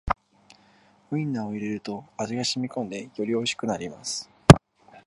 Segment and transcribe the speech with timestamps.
[1.11, 4.27] ウインナーを入れると味がしみこんでよりおいしくなります